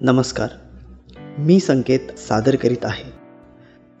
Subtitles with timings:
[0.00, 0.48] नमस्कार.
[1.38, 3.12] मी संकेत सादर करीत आहे.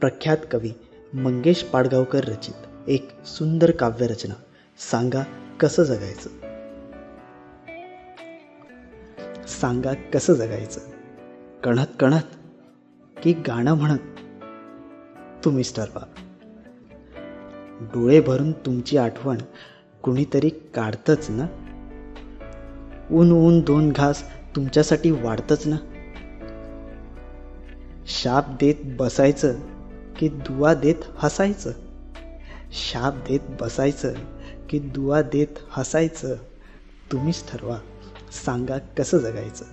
[0.00, 0.72] प्रख्यात कवी
[1.14, 4.34] मंगेश पाडगावकर रचित एक सुंदर काव्यरचना
[4.78, 5.22] सांगा
[5.60, 6.30] कसं जगायचं?
[9.46, 10.80] सांगा कसं जगायचं?
[11.64, 12.36] कणत कणत
[13.22, 14.00] की गाणं म्हणत.
[15.44, 16.23] तुम्हीच ठरवा
[17.80, 19.38] डोळे भरून तुमची आठवण
[20.02, 21.46] कुणीतरी काढतच ना?
[23.10, 24.24] ऊन ऊन दोन घास
[24.56, 25.76] तुमच्यासाठी वाढतच ना?
[28.06, 29.54] शाप देत बसायचं
[30.18, 31.72] की दुवा देत हसायचं?
[32.72, 34.12] शाप देत बसायचं
[34.68, 36.34] की दुवा देत हसायचं?
[37.12, 37.78] तुम्हीच ठरवा
[38.44, 39.64] सांगा कसं जगायचं?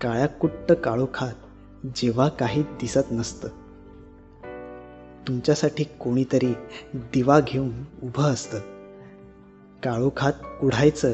[0.00, 1.34] काळ्या कुट्ट काळोखात
[1.96, 3.48] जेव्हा काही दिसत नसतं.
[5.28, 6.54] तुमच्यासाठी कोणीतरी
[6.94, 7.70] दिवा घेऊन
[8.02, 8.58] उभं असतं.
[9.82, 11.12] काळोखात कुढायचं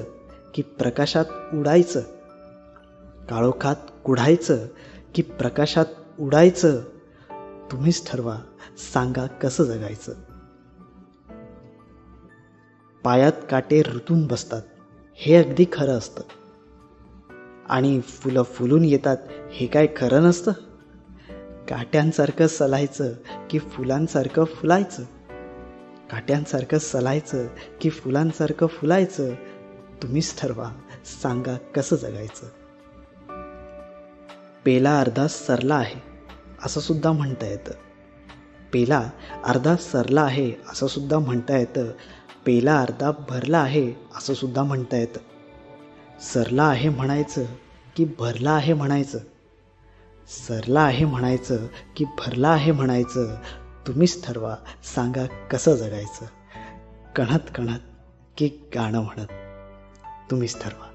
[0.55, 2.01] की प्रकाशात उडायचं.
[3.29, 4.67] काळोखात कुढायचं
[5.15, 5.85] की प्रकाशात
[6.21, 6.81] उडायचं.
[7.73, 8.37] तुम्हीच ठरवा
[8.95, 10.13] सांगा कसं जगायचं.
[13.05, 14.63] पायात काटे ऋतून बसतात.
[15.15, 16.23] हे अगदी खरं असतं.
[17.69, 19.17] आणि फुलं फुलून येतात
[19.51, 20.53] हे काय खरं नसतं?
[21.69, 23.13] काट्यांसारखं सलायचं
[23.51, 25.03] की फुलांसारखं फुलायचं?
[26.11, 27.47] काट्यांसारखं सलायचं
[27.81, 29.35] की फुलांसारखं फुलायचं?
[30.03, 30.71] तुम्हीच ठरवा
[31.23, 32.47] सांगा कसं जगायचं?
[34.65, 36.01] पेला अर्धा सरला आहे
[36.63, 37.73] असं सुद्धा म्हणता येतं.
[38.73, 39.11] पेला
[39.45, 41.91] अर्धा सरला आहे असं सुद्धा म्हणता येतं.
[42.47, 45.21] पेला अर्धा भरला आहे असं सुद्धा म्हणता येतं.
[46.21, 47.45] सरला आहे म्हणायचं
[47.97, 49.19] की भरला आहे म्हणायचं.
[50.29, 53.35] सरला आहे म्हणायचं की भरला आहे म्हणायचं
[53.87, 54.57] तुम्हीच ठरवा
[54.95, 56.25] सांगा कसं जगायचं.
[57.17, 57.79] कणत कणत
[58.37, 59.27] की गाणं म्हणत
[60.31, 60.88] तुम्हीच ठरवा.